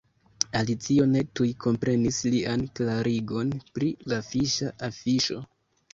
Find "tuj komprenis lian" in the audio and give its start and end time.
1.39-2.63